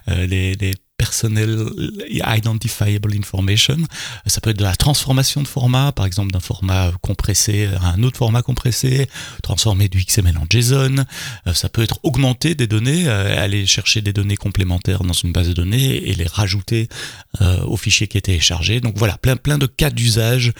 euh, 0.10 0.28
les, 0.28 0.56
les 0.56 0.74
personnel 0.98 1.70
identifiable 2.10 3.14
information. 3.18 3.78
Ça 4.26 4.42
peut 4.42 4.52
être 4.52 4.58
de 4.58 4.64
la 4.64 4.76
transformation 4.76 5.42
de 5.42 5.48
format, 5.48 5.92
par 5.92 6.06
exemple 6.06 6.32
d'un 6.32 6.40
format 6.40 6.92
compressé 7.02 7.70
à 7.82 7.90
un 7.90 8.04
autre 8.04 8.18
format 8.18 8.42
compressé, 8.42 9.08
transformer 9.44 9.90
du 9.90 10.04
XML 10.04 10.38
en 10.38 10.46
JSON. 10.50 11.06
Ça 11.54 11.70
peut 11.70 11.84
être 11.84 12.00
augmenter 12.04 12.56
des 12.56 12.68
données, 12.68 13.08
aller 13.08 13.66
chercher 13.66 14.02
des 14.02 14.14
données 14.14 14.38
complémentaires 14.38 15.04
dans 15.04 15.14
une 15.14 15.32
base 15.32 15.50
de 15.50 15.54
données 15.54 16.10
et 16.10 16.14
les 16.14 16.28
rajouter 16.28 16.88
au 17.42 17.78
fichier 17.78 18.08
qui 18.08 18.18
est 18.18 18.22
téléchargé. 18.22 18.80
Donc 18.80 18.98
voilà, 18.98 19.18
plein, 19.18 19.58
de 19.58 19.68
cas 19.68 19.90
d'usage 19.90 20.54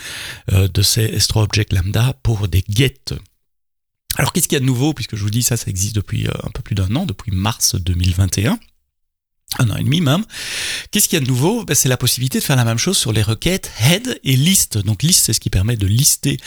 de 0.52 0.82
ces 0.82 1.18
S3 1.18 1.44
Object 1.44 1.74
Lambda 1.74 2.14
pour 2.24 2.48
des 2.48 2.64
get 2.68 3.16
alors 4.16 4.34
qu'est-ce 4.34 4.48
qu'il 4.48 4.56
y 4.56 4.58
a 4.58 4.62
de 4.62 4.66
nouveau, 4.66 4.94
puisque 4.94 5.16
je 5.16 5.24
vous 5.24 5.30
dis 5.30 5.44
ça, 5.44 5.58
ça 5.58 5.68
existe 5.68 5.96
depuis 5.96 6.28
euh, 6.28 6.32
un 6.44 6.50
peu 6.50 6.62
plus 6.62 6.76
d'un 6.76 6.96
an, 6.96 7.06
depuis 7.06 7.32
mars 7.32 7.76
2021 7.76 8.60
un 9.60 9.70
an 9.70 9.78
et 9.78 9.84
demi 9.84 10.02
même. 10.02 10.26
Qu'est-ce 10.92 11.08
qu'il 11.08 11.18
y 11.18 11.22
a 11.22 11.24
de 11.24 11.30
nouveau? 11.30 11.64
Ben, 11.64 11.76
C'est 11.76 11.90
la 11.90 11.98
possibilité 11.98 12.40
de 12.40 12.44
faire 12.44 12.56
la 12.56 12.66
même 12.66 12.78
chose 12.78 12.98
sur 12.98 13.14
les 13.14 13.22
requêtes 13.22 13.72
head 13.80 14.20
et 14.24 14.36
list. 14.36 14.78
Donc 14.80 15.04
list, 15.04 15.26
c'est 15.26 15.34
ce 15.34 15.40
qui 15.40 15.50
permet 15.50 15.78
de 15.78 15.88
lister 15.88 16.38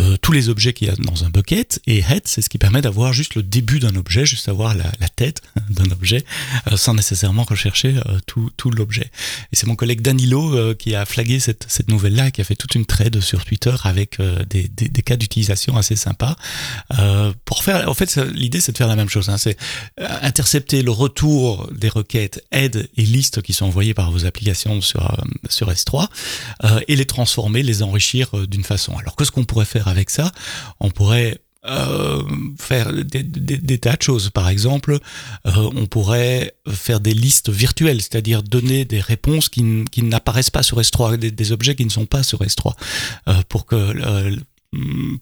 euh, 0.00 0.16
tous 0.20 0.32
les 0.32 0.48
objets 0.48 0.72
qu'il 0.72 0.88
y 0.88 0.90
a 0.90 0.96
dans 0.96 1.24
un 1.24 1.30
bucket 1.30 1.80
et 1.86 1.98
head 1.98 2.22
c'est 2.24 2.42
ce 2.42 2.48
qui 2.48 2.58
permet 2.58 2.80
d'avoir 2.82 3.12
juste 3.12 3.34
le 3.34 3.42
début 3.42 3.80
d'un 3.80 3.96
objet, 3.96 4.26
juste 4.26 4.48
avoir 4.48 4.74
la, 4.74 4.90
la 5.00 5.08
tête 5.08 5.42
d'un 5.70 5.90
objet 5.90 6.24
euh, 6.70 6.76
sans 6.76 6.94
nécessairement 6.94 7.44
rechercher 7.44 7.96
euh, 8.06 8.18
tout, 8.26 8.50
tout 8.56 8.70
l'objet. 8.70 9.10
Et 9.52 9.56
c'est 9.56 9.66
mon 9.66 9.76
collègue 9.76 10.00
Danilo 10.00 10.74
qui 10.74 10.94
a 10.94 11.04
flagué 11.04 11.40
cette, 11.40 11.66
cette 11.68 11.88
nouvelle-là, 11.88 12.30
qui 12.30 12.40
a 12.40 12.44
fait 12.44 12.54
toute 12.54 12.74
une 12.74 12.86
trade 12.86 13.20
sur 13.20 13.44
Twitter 13.44 13.74
avec 13.84 14.18
des, 14.48 14.68
des, 14.68 14.88
des, 14.88 15.02
cas 15.02 15.16
d'utilisation 15.16 15.76
assez 15.76 15.96
sympas. 15.96 16.36
pour 17.44 17.62
faire, 17.62 17.88
en 17.88 17.94
fait, 17.94 18.16
l'idée 18.16 18.60
c'est 18.60 18.72
de 18.72 18.76
faire 18.76 18.88
la 18.88 18.96
même 18.96 19.08
chose. 19.08 19.28
Hein, 19.28 19.38
c'est 19.38 19.56
intercepter 19.98 20.82
le 20.82 20.90
retour 20.90 21.70
des 21.72 21.88
requêtes 21.88 22.44
head 22.52 22.88
et 22.96 23.02
list 23.02 23.42
qui 23.42 23.52
sont 23.52 23.66
envoyées 23.66 23.94
par 23.94 24.10
vos 24.10 24.26
applications 24.26 24.80
sur, 24.80 25.16
sur 25.48 25.70
S3 25.70 26.08
et 26.86 26.96
les 26.96 27.06
transformer, 27.06 27.62
les 27.62 27.82
enrichir 27.82 28.30
d'une 28.46 28.64
façon. 28.64 28.96
Alors 28.98 29.16
qu'est-ce 29.16 29.32
qu'on 29.32 29.44
pourrait 29.44 29.64
faire 29.64 29.87
avec 29.88 30.10
ça 30.10 30.32
On 30.80 30.90
pourrait 30.90 31.40
euh, 31.68 32.22
faire 32.58 32.92
des, 32.92 33.78
tas 33.78 33.96
de 33.96 34.02
choses. 34.02 34.30
Par 34.30 34.48
exemple, 34.48 34.98
euh, 35.46 35.70
on 35.74 35.86
pourrait 35.86 36.54
faire 36.68 37.00
des 37.00 37.12
listes 37.12 37.50
virtuelles, 37.50 38.00
c'est-à-dire 38.00 38.42
donner 38.42 38.84
des 38.84 39.00
réponses 39.00 39.48
qui, 39.48 39.64
n'apparaissent 40.02 40.50
pas 40.50 40.62
sur 40.62 40.80
S3, 40.80 41.16
des, 41.16 41.52
objets 41.52 41.74
qui 41.74 41.84
ne 41.84 41.90
sont 41.90 42.06
pas 42.06 42.22
sur 42.22 42.40
S3, 42.42 42.74
euh, 43.28 43.34
pour 43.48 43.66
que 43.66 44.38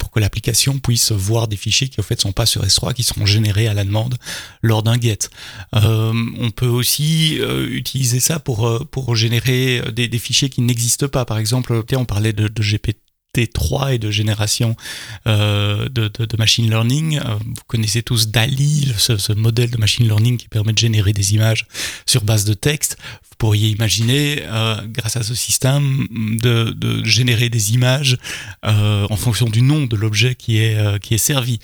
pour 0.00 0.10
que 0.10 0.18
l'application 0.18 0.80
puisse 0.80 1.12
voir 1.12 1.46
des 1.46 1.56
fichiers 1.56 1.88
qui 1.88 2.00
en 2.00 2.02
fait 2.02 2.20
sont 2.20 2.32
pas 2.32 2.46
sur 2.46 2.64
S3, 2.64 2.94
qui 2.94 3.04
seront 3.04 3.26
générés 3.26 3.68
à 3.68 3.74
la 3.74 3.84
demande 3.84 4.16
lors 4.60 4.82
d'un 4.82 5.00
get. 5.00 5.30
on 5.72 6.50
peut 6.54 6.66
aussi 6.66 7.38
utiliser 7.70 8.18
ça 8.18 8.40
pour 8.40 8.84
pour 8.90 9.14
générer 9.14 9.82
des, 9.92 10.18
fichiers 10.18 10.50
qui 10.50 10.62
n'existent 10.62 11.08
pas. 11.08 11.24
Par 11.24 11.38
exemple, 11.38 11.80
on 11.96 12.04
parlait 12.04 12.32
de 12.32 12.48
GPT 12.48 12.96
3 13.44 13.94
et 13.94 13.98
de 13.98 14.10
génération 14.10 14.76
euh, 15.26 15.88
de, 15.88 16.36
machine 16.38 16.68
learning. 16.68 17.18
Euh, 17.18 17.34
vous 17.40 17.54
connaissez 17.66 18.02
tous 18.02 18.28
DALI, 18.28 18.94
ce, 18.96 19.32
modèle 19.32 19.70
de 19.70 19.76
machine 19.78 20.06
learning 20.06 20.36
qui 20.38 20.48
permet 20.48 20.72
de 20.72 20.78
générer 20.78 21.12
des 21.12 21.34
images 21.34 21.66
sur 22.06 22.24
base 22.24 22.44
de 22.44 22.54
texte. 22.54 22.96
Vous 23.28 23.36
pourriez 23.38 23.68
imaginer, 23.68 24.42
euh, 24.44 24.76
grâce 24.88 25.16
à 25.16 25.22
ce 25.22 25.34
système, 25.34 26.06
de, 26.10 27.04
générer 27.04 27.48
des 27.50 27.74
images 27.74 28.16
en 28.62 29.16
fonction 29.16 29.46
du 29.46 29.62
nom 29.62 29.84
de 29.84 29.96
l'objet 29.96 30.34
qui 30.34 30.58
est 30.58 31.00
qui 31.00 31.14
est 31.14 31.18
servi. 31.18 31.58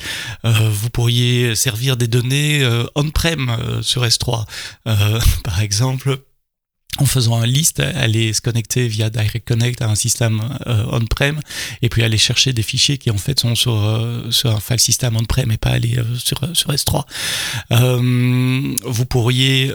vous 0.44 0.90
pourriez 0.90 1.54
servir 1.54 1.96
des 1.96 2.08
données 2.08 2.66
on-prem 2.94 3.56
sur 3.82 4.04
S3, 4.04 4.44
par 4.84 5.60
exemple 5.60 6.18
en 6.98 7.06
faisant 7.06 7.40
un 7.40 7.46
liste, 7.46 7.80
aller 7.80 8.32
se 8.32 8.40
connecter 8.40 8.86
via 8.86 9.08
Direct 9.08 9.48
Connect 9.48 9.80
à 9.80 9.88
un 9.88 9.94
système 9.94 10.42
euh, 10.66 10.84
on-prem 10.90 11.40
et 11.80 11.88
puis 11.88 12.02
aller 12.02 12.18
chercher 12.18 12.52
des 12.52 12.62
fichiers 12.62 12.98
qui 12.98 13.10
en 13.10 13.16
fait 13.16 13.40
sont 13.40 13.54
sur, 13.54 13.74
euh, 13.74 14.30
sur 14.30 14.50
un 14.50 14.60
file 14.60 14.80
system 14.80 15.16
on-prem 15.16 15.50
et 15.50 15.58
pas 15.58 15.70
aller 15.70 15.98
euh, 15.98 16.04
sur, 16.16 16.40
sur 16.54 16.70
S3. 16.70 17.04
vous 17.70 19.06
pourriez 19.06 19.72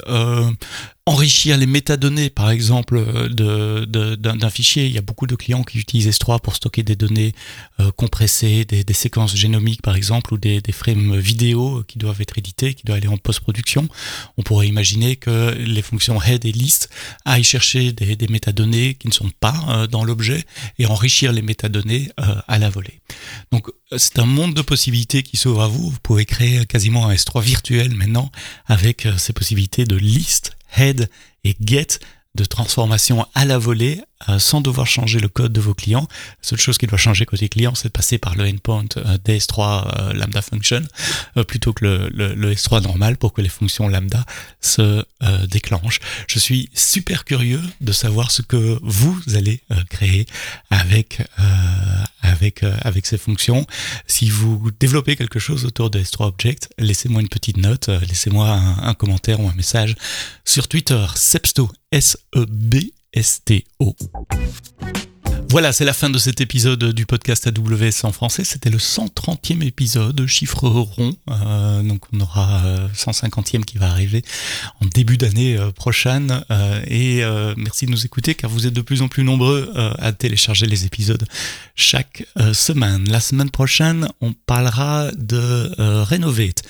enrichir 1.07 1.57
les 1.57 1.65
métadonnées, 1.65 2.29
par 2.29 2.49
exemple, 2.49 2.97
euh, 2.97 3.85
d'un 4.17 4.49
fichier. 4.49 4.85
Il 4.87 4.91
y 4.91 4.97
a 4.97 5.01
beaucoup 5.01 5.25
de 5.25 5.35
clients 5.35 5.63
qui 5.63 5.79
utilisent 5.79 6.09
S3 6.09 6.41
pour 6.41 6.55
stocker 6.55 6.83
des 6.83 6.97
données 6.97 7.31
euh, 7.79 7.91
compressées, 7.91 8.65
des, 8.65 8.93
séquences 8.93 9.33
génomiques, 9.33 9.81
par 9.81 9.95
exemple, 9.95 10.33
ou 10.33 10.37
des, 10.37 10.61
frames 10.73 11.17
vidéo 11.17 11.83
qui 11.87 11.97
doivent 11.97 12.19
être 12.19 12.37
édités, 12.37 12.73
qui 12.73 12.83
doivent 12.83 12.97
aller 12.97 13.07
en 13.07 13.17
post-production. 13.17 13.87
On 14.37 14.43
pourrait 14.43 14.67
imaginer 14.67 15.15
que 15.15 15.55
les 15.57 15.81
fonctions 15.81 16.21
head 16.21 16.43
et 16.43 16.51
list 16.51 16.89
aillent 17.23 17.43
chercher 17.43 17.93
des, 17.93 18.27
métadonnées 18.27 18.95
qui 18.95 19.07
ne 19.07 19.13
sont 19.13 19.31
pas 19.39 19.55
euh, 19.69 19.87
dans 19.87 20.03
l'objet 20.03 20.43
et 20.77 20.87
enrichir 20.87 21.31
les 21.31 21.41
métadonnées 21.41 22.11
à 22.17 22.59
la 22.59 22.69
volée. 22.69 22.99
Donc, 23.53 23.69
c'est 23.95 24.19
un 24.19 24.25
monde 24.25 24.53
de 24.53 24.61
possibilités 24.61 25.23
qui 25.23 25.37
s'ouvre 25.37 25.61
à 25.61 25.67
vous. 25.67 25.89
Vous 25.89 25.99
pouvez 26.03 26.25
créer 26.25 26.65
quasiment 26.65 27.07
un 27.07 27.13
S3 27.13 27.41
virtuel 27.41 27.95
maintenant 27.95 28.29
avec 28.65 29.07
ces 29.17 29.31
possibilités 29.31 29.85
de 29.85 29.95
list 29.95 30.56
head 30.75 31.09
et 31.43 31.55
get 31.59 31.99
de 32.35 32.45
transformation 32.45 33.25
à 33.33 33.45
la 33.45 33.57
volée 33.57 34.01
sans 34.39 34.61
devoir 34.61 34.87
changer 34.87 35.19
le 35.19 35.27
code 35.27 35.53
de 35.53 35.61
vos 35.61 35.73
clients. 35.73 36.07
Seule 36.41 36.59
chose 36.59 36.77
qui 36.77 36.87
doit 36.87 36.97
changer 36.97 37.25
côté 37.25 37.49
client, 37.49 37.75
c'est 37.75 37.89
de 37.89 37.93
passer 37.93 38.17
par 38.17 38.35
le 38.35 38.45
endpoint 38.45 38.85
euh, 38.97 39.17
DS3 39.19 39.87
euh, 39.87 40.13
Lambda 40.13 40.41
Function 40.41 40.81
plutôt 41.47 41.73
que 41.73 41.85
le, 41.85 42.33
le, 42.35 42.53
S3 42.53 42.81
normal 42.81 43.17
pour 43.17 43.33
que 43.33 43.41
les 43.41 43.49
fonctions 43.49 43.87
Lambda 43.87 44.25
se 44.61 45.03
déclenchent. 45.47 45.99
Je 46.27 46.39
suis 46.39 46.69
super 46.73 47.25
curieux 47.25 47.61
de 47.81 47.91
savoir 47.91 48.31
ce 48.31 48.41
que 48.41 48.79
vous 48.81 49.19
allez 49.35 49.61
créer 49.89 50.25
avec 50.69 51.21
avec 52.21 52.63
avec 52.63 53.05
ces 53.05 53.17
fonctions. 53.17 53.65
Si 54.07 54.29
vous 54.29 54.71
développez 54.79 55.15
quelque 55.15 55.39
chose 55.39 55.65
autour 55.65 55.89
de 55.89 55.99
S3 55.99 56.27
Object, 56.27 56.69
laissez-moi 56.77 57.21
une 57.21 57.29
petite 57.29 57.57
note, 57.57 57.89
laissez-moi 57.89 58.49
un, 58.49 58.87
un, 58.87 58.93
commentaire 58.93 59.39
ou 59.39 59.47
un 59.47 59.53
message 59.53 59.95
sur 60.43 60.67
Twitter, 60.67 61.05
Sebsto 61.15 61.69
S-E-B 61.91 62.75
STO. 63.21 63.95
Voilà, 65.49 65.71
c'est 65.71 65.85
la 65.85 65.93
fin 65.93 66.09
de 66.09 66.17
cet 66.17 66.41
épisode 66.41 66.91
du 66.91 67.05
podcast 67.05 67.47
AWS 67.47 68.03
en 68.05 68.11
français. 68.11 68.43
C'était 68.43 68.69
le 68.69 68.79
130e 68.79 69.65
épisode, 69.65 70.25
chiffre 70.27 70.67
rond. 70.67 71.15
Euh, 71.29 71.81
donc 71.83 72.03
on 72.11 72.19
aura 72.19 72.63
150e 72.93 73.61
euh, 73.61 73.63
qui 73.63 73.77
va 73.77 73.89
arriver 73.89 74.23
en 74.81 74.85
début 74.87 75.15
d'année 75.15 75.57
euh, 75.57 75.71
prochaine. 75.71 76.43
et 76.85 77.23
merci 77.55 77.85
de 77.85 77.91
nous 77.91 78.05
écouter 78.05 78.35
car 78.35 78.49
vous 78.49 78.67
êtes 78.67 78.73
de 78.73 78.81
plus 78.81 79.01
en 79.01 79.07
plus 79.07 79.23
nombreux 79.23 79.71
à 79.75 80.11
télécharger 80.11 80.65
les 80.65 80.85
épisodes 80.85 81.25
chaque 81.75 82.25
semaine. 82.53 83.07
La 83.09 83.21
semaine 83.21 83.49
prochaine, 83.49 84.09
on 84.21 84.33
parlera 84.33 85.09
de 85.15 85.71
Renovate. 86.03 86.63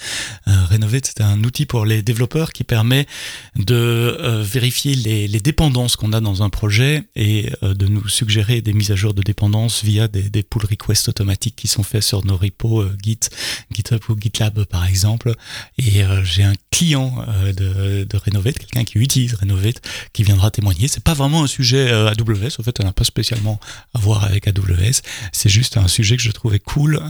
Renovate, 0.46 1.06
c'est 1.08 1.22
un 1.22 1.44
outil 1.44 1.66
pour 1.66 1.86
les 1.86 2.02
développeurs 2.04 2.54
qui 2.54 2.64
permet 2.64 3.08
de 3.56 4.42
vérifier 4.44 4.96
les, 4.96 5.28
les 5.28 5.40
dépendances 5.40 5.96
qu'on 5.96 6.14
a 6.14 6.22
dans 6.22 6.44
un 6.44 6.50
projet 6.50 7.04
et 7.16 7.50
de 7.62 7.88
nous 7.88 8.08
suggérer 8.08 8.62
des 8.68 8.74
mises 8.74 8.92
à 8.92 8.98
jour 8.98 9.14
de 9.14 9.22
dépendance 9.22 9.82
via 9.82 10.10
des, 10.10 10.24
des 10.24 10.44
pull 10.44 10.66
requests 10.66 11.08
automatiques 11.08 11.56
qui 11.56 11.70
sont 11.70 11.84
faits 11.84 12.04
sur 12.04 12.26
nos 12.26 12.36
repos 12.36 12.82
euh, 12.82 12.98
Git, 13.02 13.30
GitHub 13.72 14.02
ou 14.10 14.20
GitLab 14.20 14.66
par 14.66 14.86
exemple. 14.86 15.34
Et 15.78 16.04
euh, 16.04 16.22
j'ai 16.26 16.44
un 16.44 16.54
client 16.70 17.16
euh, 17.30 17.54
de, 17.54 18.04
de 18.04 18.18
Renovate, 18.18 18.60
quelqu'un 18.60 18.84
qui 18.84 18.98
utilise 18.98 19.36
Renovate, 19.36 19.82
qui 20.12 20.24
viendra 20.24 20.52
témoigner. 20.52 20.90
C'est 20.90 21.04
pas 21.04 21.14
vraiment 21.14 21.44
un 21.44 21.48
sujet 21.48 21.90
AWS, 21.90 22.60
en 22.60 22.64
fait, 22.64 22.78
on 22.82 22.84
n'a 22.84 22.92
pas 22.92 23.06
spécialement 23.06 23.58
à 23.94 24.00
voir 24.00 24.26
avec 24.26 24.50
AWS. 24.50 25.02
C'est 25.32 25.50
juste 25.50 25.78
un 25.78 25.88
sujet 25.88 26.18
que 26.18 26.24
je 26.24 26.32
trouvais 26.32 26.60
cool 26.60 27.02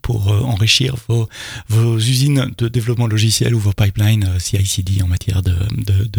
pour 0.00 0.28
enrichir 0.28 0.96
vos, 1.08 1.28
vos 1.68 1.98
usines 1.98 2.50
de 2.56 2.68
développement 2.68 3.06
logiciel 3.06 3.54
ou 3.54 3.58
vos 3.60 3.72
pipelines 3.72 4.38
CI/CD 4.38 5.02
en 5.02 5.08
matière 5.08 5.42
de, 5.42 5.54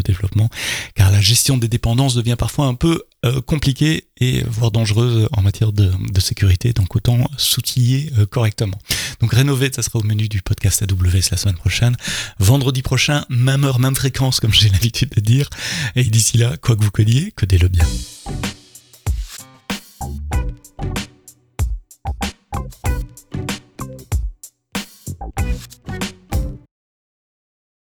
développement, 0.04 0.50
car 0.96 1.12
la 1.12 1.22
gestion 1.22 1.58
des 1.58 1.68
dépendances 1.68 2.14
devient 2.14 2.36
parfois 2.38 2.68
un 2.68 2.76
peu 2.76 3.02
euh, 3.26 3.40
compliquée 3.40 4.04
et 4.20 4.44
voire 4.46 4.70
dangereuse 4.70 5.30
en 5.32 5.42
matière 5.42 5.72
de, 5.72 5.90
sécurité, 6.20 6.74
donc 6.74 6.94
autant 6.94 7.30
s'outiller 7.38 8.12
euh, 8.18 8.26
correctement. 8.26 8.78
Donc 9.22 9.32
rénover, 9.32 9.72
ça 9.74 9.82
sera 9.82 10.00
au 10.00 10.04
menu 10.04 10.28
du 10.28 10.42
podcast 10.42 10.84
AWS 10.84 11.30
la 11.32 11.38
semaine 11.38 11.56
prochaine. 11.56 11.96
Vendredi 12.40 12.82
prochain, 12.82 13.24
même 13.30 13.64
heure, 13.64 13.80
même 13.80 13.96
fréquence, 13.96 14.42
comme 14.42 14.54
j'ai 14.54 14.68
l'habitude 14.68 15.12
de 15.16 15.22
dire. 15.22 15.50
Et 15.96 16.04
d'ici 16.04 16.38
là, 16.38 16.58
quoi 16.58 16.76
que 16.76 16.84
vous 16.84 16.92
codiez, 16.92 17.32
codez-le 17.32 17.70
bien. 17.70 17.86